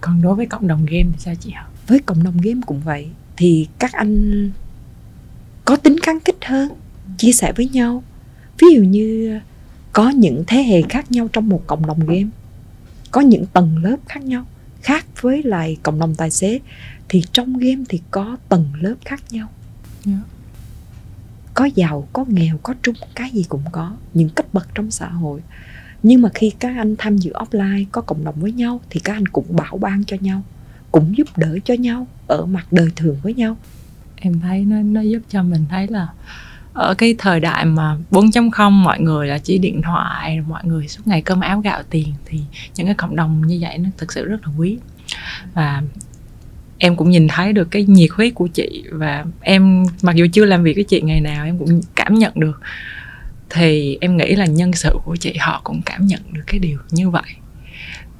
[0.00, 2.80] Còn đối với cộng đồng game thì sao chị hả với cộng đồng game cũng
[2.80, 4.50] vậy thì các anh
[5.64, 6.68] có tính kháng kích hơn
[7.18, 8.02] chia sẻ với nhau
[8.60, 9.38] ví dụ như
[9.92, 12.28] có những thế hệ khác nhau trong một cộng đồng game
[13.10, 14.46] có những tầng lớp khác nhau
[14.82, 16.60] khác với lại cộng đồng tài xế
[17.08, 19.48] thì trong game thì có tầng lớp khác nhau.
[21.54, 25.08] Có giàu có nghèo có trung cái gì cũng có những cấp bậc trong xã
[25.08, 25.40] hội.
[26.02, 29.12] Nhưng mà khi các anh tham dự offline có cộng đồng với nhau thì các
[29.12, 30.42] anh cũng bảo ban cho nhau
[30.92, 33.56] cũng giúp đỡ cho nhau ở mặt đời thường với nhau.
[34.16, 36.08] Em thấy nó nó giúp cho mình thấy là
[36.72, 41.06] ở cái thời đại mà 4.0 mọi người là chỉ điện thoại, mọi người suốt
[41.06, 42.40] ngày cơm áo gạo tiền, thì
[42.76, 44.78] những cái cộng đồng như vậy nó thực sự rất là quý.
[45.54, 45.82] Và
[46.78, 50.44] em cũng nhìn thấy được cái nhiệt huyết của chị và em mặc dù chưa
[50.44, 52.60] làm việc với chị ngày nào, em cũng cảm nhận được.
[53.50, 56.78] Thì em nghĩ là nhân sự của chị, họ cũng cảm nhận được cái điều
[56.90, 57.22] như vậy.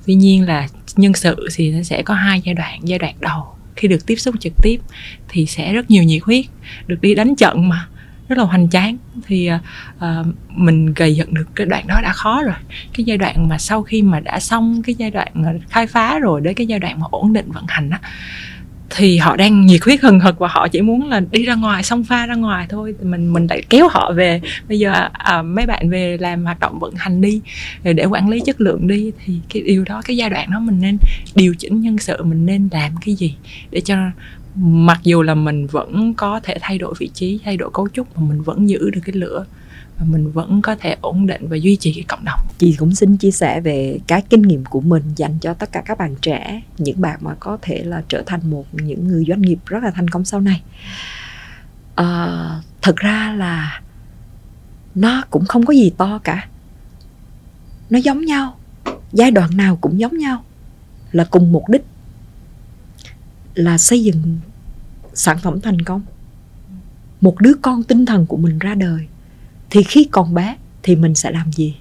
[0.07, 2.81] Tuy nhiên là nhân sự thì nó sẽ có hai giai đoạn.
[2.85, 4.81] Giai đoạn đầu, khi được tiếp xúc trực tiếp
[5.29, 6.45] thì sẽ rất nhiều nhiệt huyết,
[6.87, 7.89] được đi đánh trận mà
[8.31, 8.97] rất là hoành tráng.
[9.27, 9.51] Thì
[9.99, 12.55] uh, mình gầy dựng được cái đoạn đó đã khó rồi.
[12.93, 16.19] Cái giai đoạn mà sau khi mà đã xong cái giai đoạn ờ, khai phá
[16.19, 18.01] rồi đến cái giai đoạn mà ổn định vận hành á
[18.90, 21.83] thì họ đang nhiệt huyết hừng hực và họ chỉ muốn là đi ra ngoài
[21.83, 22.95] xông pha ra ngoài thôi.
[22.99, 24.40] Thì mình mình lại kéo họ về.
[24.69, 27.40] Bây giờ à, mấy bạn về làm hoạt động vận hành đi
[27.83, 30.81] để quản lý chất lượng đi thì cái điều đó cái giai đoạn đó mình
[30.81, 30.99] nên
[31.35, 33.35] điều chỉnh nhân sự mình nên làm cái gì
[33.71, 33.97] để cho
[34.57, 38.19] mặc dù là mình vẫn có thể thay đổi vị trí thay đổi cấu trúc
[38.19, 39.45] mà mình vẫn giữ được cái lửa
[39.99, 42.41] và mình vẫn có thể ổn định và duy trì cái cộng đồng.
[42.59, 45.83] Chị cũng xin chia sẻ về cái kinh nghiệm của mình dành cho tất cả
[45.87, 49.43] các bạn trẻ những bạn mà có thể là trở thành một những người doanh
[49.43, 50.63] nghiệp rất là thành công sau này.
[51.95, 53.81] À, thật ra là
[54.95, 56.49] nó cũng không có gì to cả.
[57.91, 58.57] Nó giống nhau
[59.13, 60.45] giai đoạn nào cũng giống nhau
[61.13, 61.85] là cùng mục đích
[63.61, 64.38] là xây dựng
[65.14, 66.03] sản phẩm thành công.
[67.20, 69.07] Một đứa con tinh thần của mình ra đời,
[69.70, 71.77] thì khi còn bé thì mình sẽ làm gì?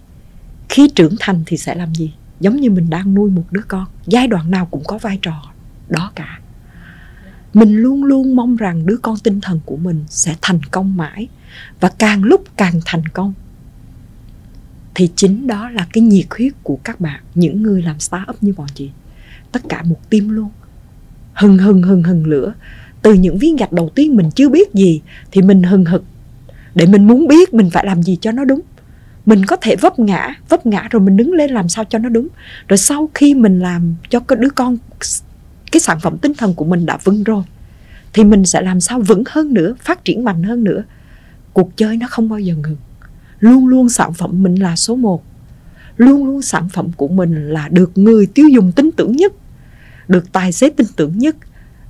[0.70, 2.14] Khi trưởng thành thì sẽ làm gì?
[2.40, 5.52] Giống như mình đang nuôi một đứa con, giai đoạn nào cũng có vai trò
[5.90, 6.40] đó cả.
[7.54, 11.28] Mình luôn luôn mong rằng đứa con tinh thần của mình sẽ thành công mãi,
[11.80, 13.34] và càng lúc càng thành công,
[14.96, 18.54] thì chính đó là cái nhiệt huyết của các bạn, những người làm startup như
[18.54, 18.90] bọn chị.
[19.52, 20.50] Tất cả một tim luôn
[21.40, 22.54] hừng hừng hừng hừng lửa.
[23.02, 26.04] Từ những viên gạch đầu tiên mình chưa biết gì thì mình hừng hực.
[26.76, 28.62] Để mình muốn biết mình phải làm gì cho nó đúng.
[29.26, 32.10] Mình có thể vấp ngã vấp ngã rồi mình đứng lên làm sao cho nó
[32.10, 32.28] đúng.
[32.68, 34.78] Rồi sau khi mình làm cho cái đứa con,
[35.72, 37.44] cái sản phẩm tinh thần của mình đã vững rồi,
[38.14, 40.84] thì mình sẽ làm sao vững hơn nữa, phát triển mạnh hơn nữa.
[41.54, 42.78] Cuộc chơi nó không bao giờ ngừng.
[43.40, 45.24] Luôn luôn sản phẩm mình là số một.
[45.98, 49.34] Luôn luôn sản phẩm của mình là được người tiêu dùng tin tưởng nhất
[50.10, 51.36] được tài xế tin tưởng nhất,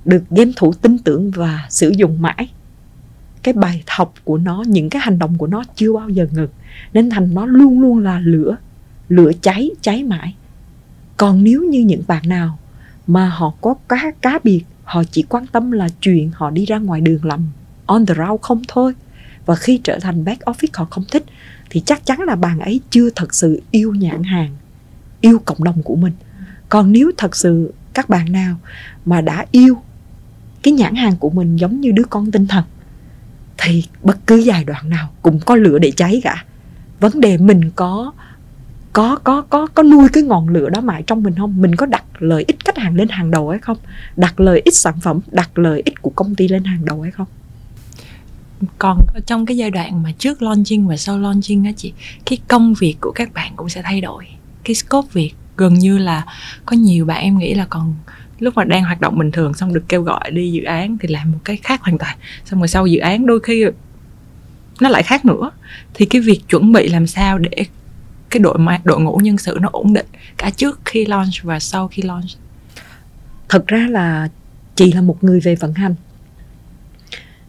[0.04, 2.50] được game thủ tin tưởng và sử dụng mãi.
[3.42, 6.48] Cái bài học của nó, những cái hành động của nó chưa bao giờ ngừng,
[6.92, 8.56] nên thành nó luôn luôn là lửa
[9.08, 10.34] lửa cháy cháy mãi.
[11.16, 12.58] Còn nếu như những bạn nào
[13.06, 16.78] mà họ có cá cá biệt, họ chỉ quan tâm là chuyện họ đi ra
[16.78, 17.46] ngoài đường làm
[17.86, 18.94] on the road không thôi,
[19.46, 21.24] và khi trở thành back office họ không thích,
[21.70, 24.56] thì chắc chắn là bạn ấy chưa thật sự yêu nhãn hàng,
[25.20, 26.12] yêu cộng đồng của mình.
[26.68, 28.56] Còn nếu thật sự các bạn nào
[29.04, 29.76] mà đã yêu
[30.62, 32.64] cái nhãn hàng của mình giống như đứa con tinh thần,
[33.58, 36.44] thì bất cứ giai đoạn nào cũng có lửa để cháy cả.
[37.00, 38.12] Vấn đề mình có
[38.92, 41.60] có có có có nuôi cái ngọn lửa đó mãi trong mình không?
[41.60, 43.76] Mình có đặt lợi ích khách hàng lên hàng đầu hay không?
[44.16, 47.10] Đặt lợi ích sản phẩm, đặt lợi ích của công ty lên hàng đầu hay
[47.10, 47.26] không?
[48.78, 51.92] Còn trong cái giai đoạn mà trước launching và sau launching á chị,
[52.26, 54.26] cái công việc của các bạn cũng sẽ thay đổi.
[54.64, 56.24] Cái scope việc gần như là
[56.66, 57.94] có nhiều bạn em nghĩ là còn
[58.38, 61.08] lúc mà đang hoạt động bình thường xong được kêu gọi đi dự án thì
[61.08, 62.18] làm một cái khác hoàn toàn.
[62.44, 63.64] Xong rồi sau dự án đôi khi
[64.80, 65.50] nó lại khác nữa.
[65.94, 67.64] Thì cái việc chuẩn bị làm sao để
[68.30, 71.88] cái đội đội ngũ nhân sự nó ổn định cả trước khi launch và sau
[71.88, 72.30] khi launch?
[73.48, 74.28] Thật ra là
[74.74, 75.94] chị là một người về vận hành.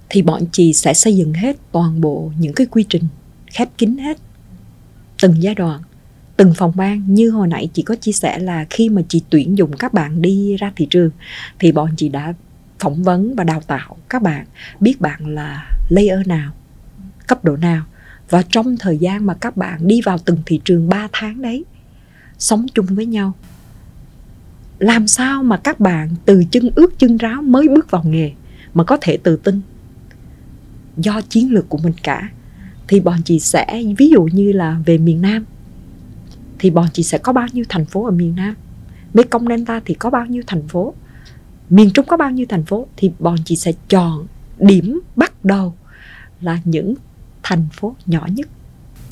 [0.10, 3.04] Thì bọn chị sẽ xây dựng hết toàn bộ những cái quy trình
[3.52, 4.18] khép kín hết
[5.22, 5.82] từng giai đoạn
[6.42, 9.58] từng phòng ban, như hồi nãy chị có chia sẻ là khi mà chị tuyển
[9.58, 11.10] dụng các bạn đi ra thị trường,
[11.60, 12.34] thì bọn chị đã
[12.80, 14.46] phỏng vấn và đào tạo các bạn,
[14.80, 16.52] biết bạn là layer nào,
[17.28, 17.84] cấp độ nào.
[18.30, 21.66] Và trong thời gian mà các bạn đi vào từng thị trường 3 tháng đấy,
[22.38, 23.34] sống chung với nhau.
[24.80, 28.32] Làm sao mà các bạn từ chân ướt chân ráo mới bước vào nghề
[28.74, 29.62] mà có thể tự tin?
[30.98, 32.30] Do chiến lược của mình cả,
[32.88, 35.46] thì bọn chị sẽ, ví dụ như là về miền Nam
[36.62, 38.56] thì bọn chị sẽ có bao nhiêu thành phố ở miền Nam?
[39.14, 40.94] Mekong Delta thì có bao nhiêu thành phố?
[41.70, 42.88] Miền Trung có bao nhiêu thành phố?
[42.98, 44.28] Thì bọn chị sẽ chọn
[44.60, 45.76] điểm bắt đầu
[46.42, 46.96] là những
[47.44, 48.48] thành phố nhỏ nhất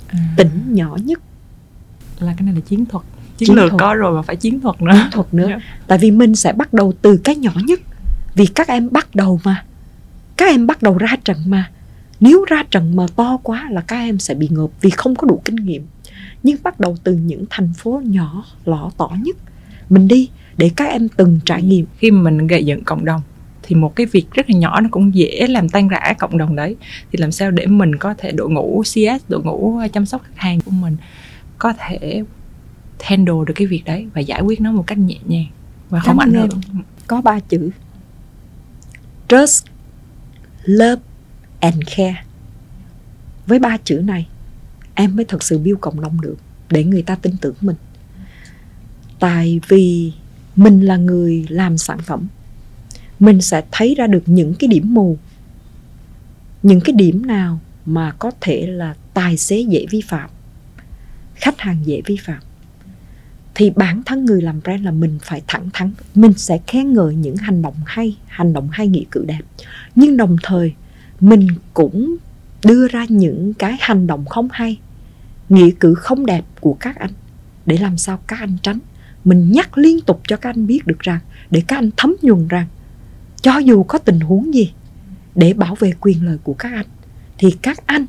[0.08, 0.20] à.
[0.38, 1.22] tỉnh nhỏ nhất.
[2.20, 3.06] Là cái này là chiến thuật.
[3.38, 3.80] Chiến, chiến lược thuật.
[3.80, 4.92] có rồi mà phải chiến thuật nữa.
[4.94, 5.48] Chiến thuật nữa.
[5.48, 5.60] Yeah.
[5.60, 5.84] Dạ.
[5.88, 7.80] tại vì mình sẽ bắt đầu từ cái nhỏ nhất.
[8.36, 9.66] Vì các em bắt đầu mà.
[10.38, 11.72] Các em bắt đầu ra trận mà.
[12.20, 15.28] Nếu ra trận mà to quá là các em sẽ bị ngợp vì không có
[15.28, 15.86] đủ kinh nghiệm
[16.44, 19.38] nhưng bắt đầu từ những thành phố nhỏ lọ tỏ nhất.
[19.90, 21.86] Mình đi để các em từng trải nghiệm.
[21.98, 23.22] Khi mà mình gây dựng cộng đồng
[23.64, 26.56] thì một cái việc rất là nhỏ nó cũng dễ làm tan rã cộng đồng
[26.56, 26.76] đấy.
[27.12, 30.38] Thì làm sao để mình có thể đội ngũ CS đội ngũ chăm sóc khách
[30.38, 30.98] hàng của mình
[31.58, 32.24] có thể
[33.02, 35.46] handle được cái việc đấy và giải quyết nó một cách nhẹ nhàng
[35.90, 36.50] và không ảnh hưởng?
[37.08, 37.70] có ba chữ.
[39.28, 39.66] Trust
[40.64, 41.02] love
[41.60, 42.24] and care.
[43.48, 44.28] Với ba chữ này
[45.00, 46.36] em mới thật sự build cộng đồng được,
[46.70, 47.76] để người ta tin tưởng mình.
[49.20, 50.14] Tại vì
[50.56, 52.28] mình là người làm sản phẩm,
[53.20, 55.18] mình sẽ thấy ra được những cái điểm mù,
[56.64, 60.30] những cái điểm nào mà có thể là tài xế dễ vi phạm,
[61.36, 62.40] khách hàng dễ vi phạm.
[63.56, 67.16] Thì bản thân người làm brand là mình phải thẳng thắn, mình sẽ khen ngợi
[67.16, 69.42] những hành động hay, hành động hay nghĩa cử đẹp.
[69.96, 70.74] Nhưng đồng thời,
[71.20, 72.16] mình cũng
[72.66, 74.78] đưa ra những cái hành động không hay
[75.50, 77.12] nghĩa cử không đẹp của các anh.
[77.66, 78.80] Để làm sao các anh tránh?
[79.26, 81.20] Mình nhắc liên tục cho các anh biết được rằng,
[81.52, 82.68] để các anh thấm nhuần rằng,
[83.42, 84.72] cho dù có tình huống gì,
[85.36, 86.86] để bảo vệ quyền lợi của các anh,
[87.38, 88.06] thì các anh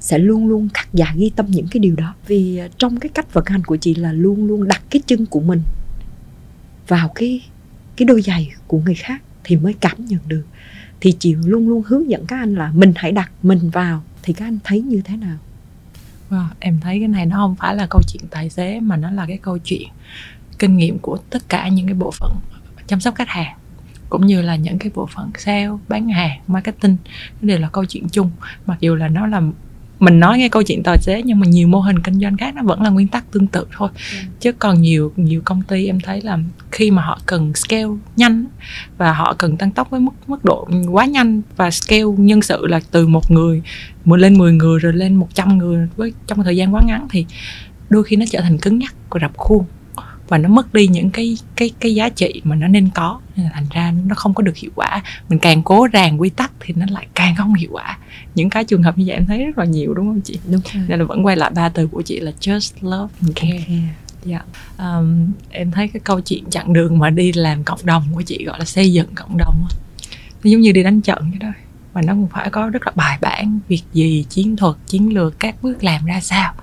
[0.00, 2.14] sẽ luôn luôn khắc dạ ghi tâm những cái điều đó.
[2.26, 5.26] Vì à, trong cái cách vận hành của chị là luôn luôn đặt cái chân
[5.26, 5.62] của mình
[6.88, 7.42] vào cái
[7.96, 10.44] cái đôi giày của người khác thì mới cảm nhận được.
[11.00, 14.02] Thì chị luôn luôn hướng dẫn các anh là mình hãy đặt mình vào.
[14.22, 15.38] Thì các anh thấy như thế nào?
[16.32, 19.10] Wow, em thấy cái này nó không phải là câu chuyện tài xế mà nó
[19.10, 19.88] là cái câu chuyện
[20.58, 22.36] kinh nghiệm của tất cả những cái bộ phận
[22.86, 23.56] chăm sóc khách hàng
[24.08, 26.96] cũng như là những cái bộ phận sale bán hàng marketing
[27.40, 28.30] đều là câu chuyện chung.
[28.66, 29.40] Mặc dù là nó là
[30.02, 32.54] mình nói nghe câu chuyện tài xế nhưng mà nhiều mô hình kinh doanh khác
[32.54, 34.18] nó vẫn là nguyên tắc tương tự thôi ừ.
[34.40, 36.38] chứ còn nhiều nhiều công ty em thấy là
[36.70, 37.86] khi mà họ cần scale
[38.16, 38.44] nhanh
[38.98, 42.66] và họ cần tăng tốc với mức mức độ quá nhanh và scale nhân sự
[42.66, 43.62] là từ một người
[44.04, 47.26] một lên 10 người rồi lên 100 người với trong thời gian quá ngắn thì
[47.90, 49.64] đôi khi nó trở thành cứng nhắc và rập khuôn
[50.32, 53.20] và nó mất đi những cái cái cái giá trị mà nó nên có.
[53.36, 55.02] Nên là thành ra nó không có được hiệu quả.
[55.28, 57.98] Mình càng cố ràng quy tắc thì nó lại càng không hiệu quả.
[58.34, 60.38] Những cái trường hợp như vậy em thấy rất là nhiều đúng không chị?
[60.46, 60.82] Đúng rồi.
[60.88, 63.58] nên là vẫn quay lại ba từ của chị là just love and care.
[63.58, 63.82] okay.
[64.24, 64.42] Dạ,
[64.78, 68.44] um, em thấy cái câu chuyện chặng đường mà đi làm cộng đồng của chị
[68.44, 69.54] gọi là xây dựng cộng đồng
[70.44, 71.48] nó giống như đi đánh trận vậy đó
[71.94, 75.40] mà nó cũng phải có rất là bài bản việc gì chiến thuật chiến lược
[75.40, 76.54] các bước làm ra sao.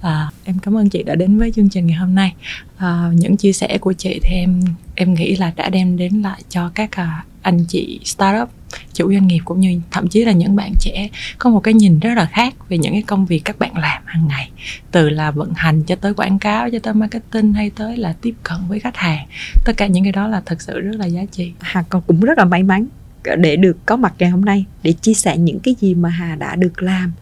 [0.00, 2.34] À, em cảm ơn chị đã đến với chương trình ngày hôm nay.
[2.76, 4.64] À, những chia sẻ của chị thì em
[4.94, 8.48] em nghĩ là đã đem đến lại cho các à, anh chị startup
[8.92, 11.98] chủ doanh nghiệp cũng như thậm chí là những bạn trẻ có một cái nhìn
[11.98, 14.50] rất là khác về những cái công việc các bạn làm hàng ngày.
[14.90, 18.34] Từ là vận hành cho tới quảng cáo cho tới marketing hay tới là tiếp
[18.42, 19.26] cận với khách hàng.
[19.64, 21.52] Tất cả những cái đó là thật sự rất là giá trị.
[21.60, 22.86] Hà còn cũng rất là may mắn
[23.36, 26.34] để được có mặt ngày hôm nay để chia sẻ những cái gì mà Hà
[26.34, 27.12] đã được làm,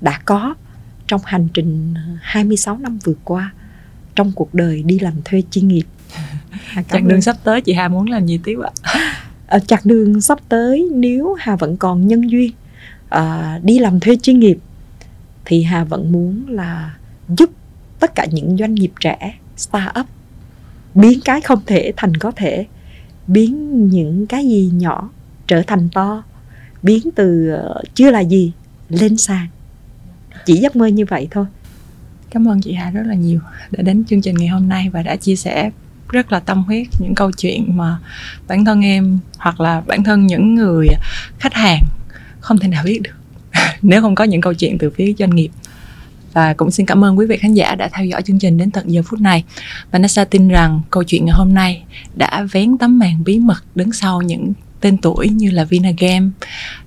[0.00, 0.54] đã có
[1.06, 3.52] trong hành trình 26 năm vừa qua
[4.14, 5.84] trong cuộc đời đi làm thuê chuyên nghiệp.
[6.88, 8.70] chặng đường sắp tới chị Hà muốn làm gì tiếp ạ?
[9.46, 12.50] Ở chặng đường sắp tới nếu Hà vẫn còn nhân duyên
[13.08, 14.58] à, đi làm thuê chuyên nghiệp
[15.44, 16.94] thì Hà vẫn muốn là
[17.28, 17.50] giúp
[18.00, 20.06] tất cả những doanh nghiệp trẻ startup
[20.94, 22.66] biến cái không thể thành có thể
[23.26, 25.10] biến những cái gì nhỏ
[25.46, 26.22] trở thành to,
[26.82, 28.52] biến từ ờ, chưa là gì
[28.88, 29.46] lên sàn
[30.46, 31.46] chỉ giấc mơ như vậy thôi.
[32.30, 35.02] Cảm ơn chị Hà rất là nhiều đã đến chương trình ngày hôm nay và
[35.02, 35.70] đã chia sẻ
[36.08, 37.98] rất là tâm huyết những câu chuyện mà
[38.48, 40.88] bản thân em hoặc là bản thân những người
[41.38, 41.82] khách hàng
[42.40, 43.14] không thể nào biết được.
[43.82, 45.50] Nếu không có những câu chuyện từ phía doanh nghiệp.
[46.32, 48.70] Và cũng xin cảm ơn quý vị khán giả đã theo dõi chương trình đến
[48.70, 49.44] tận giờ phút này.
[49.90, 51.84] Vanessa tin rằng câu chuyện ngày hôm nay
[52.16, 54.52] đã vén tấm màn bí mật đứng sau những
[54.82, 56.26] tên tuổi như là Vinagame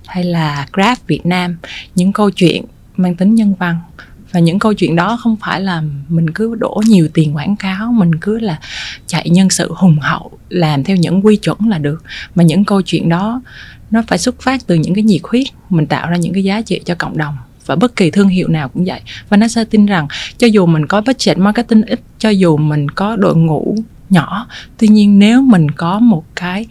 [0.06, 1.58] hay là Grab Việt Nam.
[1.96, 2.66] Những câu chuyện
[2.98, 3.80] mang tính nhân văn.
[4.32, 7.92] Và những câu chuyện đó không phải là mình cứ đổ nhiều tiền quảng cáo,
[7.92, 8.60] mình cứ là
[9.08, 12.04] chạy nhân sự hùng hậu, làm theo những quy chuẩn là được.
[12.36, 13.42] Mà những câu chuyện đó,
[13.92, 16.62] nó phải xuất phát từ những cái nhiệt huyết, mình tạo ra những cái giá
[16.62, 17.38] trị cho cộng đồng.
[17.66, 19.02] Và bất kỳ thương hiệu nào cũng vậy.
[19.30, 22.90] Và nó sẽ tin rằng, cho dù mình có budget marketing ít, cho dù mình
[22.90, 23.76] có đội ngũ
[24.10, 26.66] nhỏ, tuy nhiên nếu mình có một cái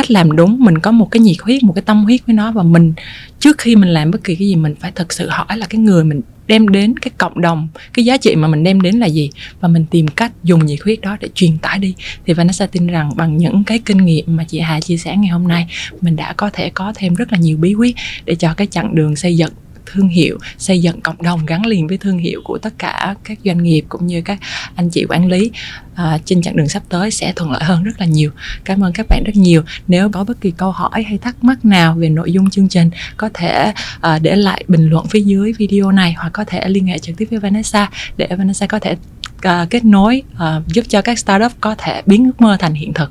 [0.00, 2.52] cách làm đúng, mình có một cái nhiệt huyết, một cái tâm huyết với nó
[2.52, 2.92] và mình,
[3.38, 5.78] trước khi mình làm bất kỳ cái gì, mình phải thật sự hỏi là cái
[5.78, 9.06] người mình đem đến, cái cộng đồng, cái giá trị mà mình đem đến là
[9.06, 9.30] gì?
[9.60, 11.94] Và mình tìm cách dùng nhiệt huyết đó để truyền tải đi.
[12.26, 15.30] Thì Vanessa tin rằng bằng những cái kinh nghiệm mà chị Hà chia sẻ ngày
[15.30, 15.66] hôm nay,
[16.00, 18.94] mình đã có thể có thêm rất là nhiều bí quyết để cho cái chặng
[18.94, 19.52] đường xây dựng
[19.92, 23.38] thương hiệu xây dựng cộng đồng gắn liền với thương hiệu của tất cả các
[23.44, 24.38] doanh nghiệp cũng như các
[24.74, 25.50] anh chị quản lý
[25.94, 28.30] à, trên chặng đường sắp tới sẽ thuận lợi hơn rất là nhiều.
[28.64, 29.62] Cảm ơn các bạn rất nhiều.
[29.88, 32.90] Nếu có bất kỳ câu hỏi hay thắc mắc nào về nội dung chương trình
[33.16, 36.86] có thể à, để lại bình luận phía dưới video này hoặc có thể liên
[36.86, 38.96] hệ trực tiếp với Vanessa để Vanessa có thể
[39.40, 42.92] à, kết nối à, giúp cho các startup có thể biến ước mơ thành hiện
[42.92, 43.10] thực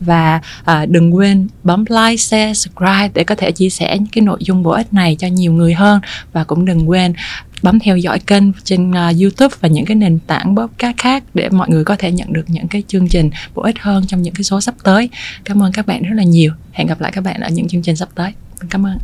[0.00, 4.22] và à, đừng quên bấm like, share, subscribe để có thể chia sẻ những cái
[4.22, 6.00] nội dung bổ ích này cho nhiều người hơn
[6.32, 7.12] và cũng đừng quên
[7.62, 11.48] bấm theo dõi kênh trên uh, YouTube và những cái nền tảng podcast khác để
[11.48, 14.34] mọi người có thể nhận được những cái chương trình bổ ích hơn trong những
[14.34, 15.08] cái số sắp tới.
[15.44, 16.52] Cảm ơn các bạn rất là nhiều.
[16.72, 18.32] Hẹn gặp lại các bạn ở những chương trình sắp tới.
[18.70, 18.98] Cảm ơn.